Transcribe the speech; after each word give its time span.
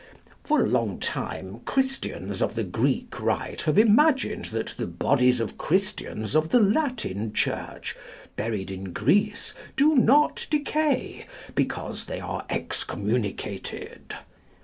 For 0.43 0.63
a 0.63 0.67
long 0.67 0.97
time 0.97 1.59
Christians 1.63 2.41
of 2.41 2.55
the 2.55 2.63
Greek 2.63 3.21
rite 3.21 3.61
have 3.61 3.77
imagined 3.77 4.45
that 4.45 4.69
the 4.75 4.87
bodies 4.87 5.39
of 5.39 5.59
Christians 5.59 6.35
of 6.35 6.49
the 6.49 6.59
Latin 6.59 7.33
church, 7.33 7.95
buried 8.35 8.71
in 8.71 8.93
Greece, 8.93 9.53
do 9.75 9.93
not 9.93 10.47
decay, 10.49 11.27
because 11.53 12.05
they 12.05 12.19
are 12.19 12.47
excommunicated. 12.49 14.15